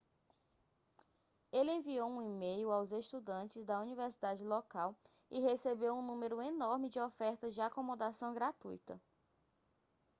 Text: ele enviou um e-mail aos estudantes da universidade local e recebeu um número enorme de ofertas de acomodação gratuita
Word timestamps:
ele 1.53 1.69
enviou 1.73 2.09
um 2.09 2.23
e-mail 2.23 2.71
aos 2.71 2.91
estudantes 2.91 3.63
da 3.63 3.79
universidade 3.79 4.43
local 4.43 4.95
e 5.29 5.39
recebeu 5.41 5.93
um 5.93 6.01
número 6.01 6.41
enorme 6.41 6.89
de 6.89 6.99
ofertas 6.99 7.53
de 7.53 7.61
acomodação 7.61 8.33
gratuita 8.33 8.99